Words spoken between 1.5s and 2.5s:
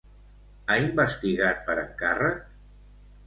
per encàrrec?